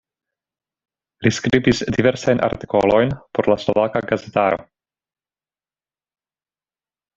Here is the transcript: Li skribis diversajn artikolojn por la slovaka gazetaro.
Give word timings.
Li 1.25 1.31
skribis 1.37 1.81
diversajn 1.97 2.41
artikolojn 2.47 3.13
por 3.39 3.51
la 3.53 3.59
slovaka 3.67 4.03
gazetaro. 4.13 4.61